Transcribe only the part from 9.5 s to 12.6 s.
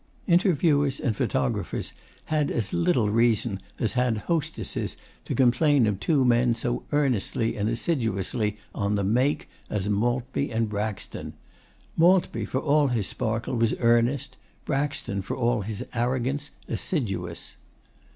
as Maltby and Braxton. Maltby, for